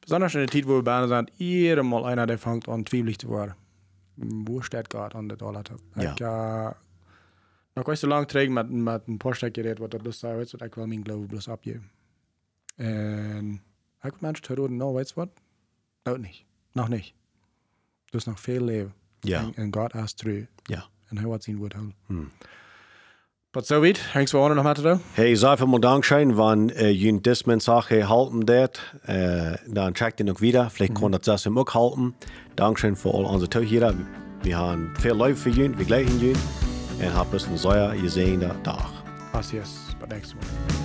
Besonders 0.00 0.34
in 0.34 0.40
de 0.40 0.46
tijd 0.46 0.64
waar 0.64 0.76
we 0.76 0.82
bijna 0.82 1.06
zijn, 1.06 1.28
ieder 1.36 1.84
mal 1.84 2.06
einer, 2.08 2.26
der 2.26 2.38
fängt 2.38 2.68
an 2.68 2.82
twiebelig 2.82 3.16
te 3.16 3.26
worden. 3.26 3.56
Wo 4.14 4.60
steht 4.60 4.92
Gott 4.94 5.14
an 5.14 5.28
dit 5.28 5.42
alles? 5.42 5.62
Ja. 5.94 6.10
Ik, 6.12 6.20
uh, 6.20 6.70
nog 7.78 7.86
niet 7.86 7.98
zo 7.98 8.06
lang 8.06 8.28
terug 8.28 8.48
met, 8.48 8.70
met 8.70 9.02
een 9.06 9.16
poststuk 9.16 9.54
gereed, 9.54 9.78
wat 9.78 9.90
dat 9.90 10.04
dus 10.04 10.18
zei, 10.18 10.36
weet 10.36 10.50
je 10.50 10.56
wat, 10.56 10.66
ik 10.66 10.74
wil 10.74 10.86
mijn 10.86 11.02
geloof 11.02 11.26
bloos 11.26 11.48
opgeven. 11.48 11.90
En 12.76 13.62
ik 14.02 14.20
mensen 14.20 14.44
te 14.44 14.54
horen, 14.54 14.76
nou, 14.76 14.94
weet 14.94 15.08
je 15.08 15.14
wat? 15.14 15.28
Noch 16.02 16.18
nicht. 16.18 16.44
Noch 16.72 16.88
nicht. 16.88 17.14
Du 18.04 18.16
hast 18.16 18.26
noch 18.26 18.40
veel 18.40 18.64
leven. 18.64 18.94
Ja. 19.20 19.40
En, 19.40 19.52
en 19.54 19.74
God 19.74 19.94
is 19.94 20.12
trouw. 20.12 20.46
Ja. 20.62 20.84
En 21.08 21.18
hij 21.18 21.26
wat 21.26 21.44
zijn 21.44 21.56
woord 21.56 21.72
houden. 21.72 21.94
But 23.50 23.66
so 23.66 23.80
weit, 23.80 24.10
thanks 24.12 24.30
for 24.30 24.54
noch 24.54 24.62
mal 24.62 24.74
to 24.74 24.82
do. 24.82 25.00
Hey, 25.14 25.34
sei 25.34 25.56
mal 25.66 25.80
Dankeschön, 25.80 26.36
wenn 26.36 26.68
äh, 26.68 26.90
jün 26.90 27.22
das 27.22 27.46
Mensage 27.46 28.06
halten 28.06 28.44
det, 28.44 28.78
äh, 29.06 29.56
dann 29.66 29.94
checkt 29.94 30.20
ihr 30.20 30.26
noch 30.26 30.40
wieder. 30.40 30.68
Vielleicht 30.70 30.94
kann 30.94 31.12
das 31.12 31.22
das 31.22 31.46
auch 31.46 31.74
halten. 31.74 32.14
Dankeschön 32.56 32.94
für 32.94 33.14
all 33.14 33.24
unsere 33.24 33.48
Zuhörer. 33.48 33.94
Wir 34.42 34.58
haben 34.58 34.94
viel 35.00 35.12
Leute 35.12 35.36
für 35.36 35.50
jün, 35.50 35.78
wir 35.78 35.86
gleichen 35.86 36.20
jün. 36.20 36.36
Und 36.98 37.14
habt 37.14 37.34
es 37.34 37.46
ein 37.46 37.56
sehr 37.56 37.94
gesehener 38.00 38.60
Tag. 38.62 38.90
Us, 39.34 39.52
yes, 39.52 39.94
but 40.00 40.08
next 40.08 40.34
one. 40.34 40.77